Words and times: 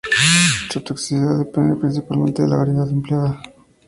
Su 0.71 0.81
toxicidad 0.81 1.37
depende 1.37 1.75
principalmente 1.75 2.41
de 2.41 2.47
la 2.47 2.55
variedad 2.55 2.89
empleada. 2.89 3.39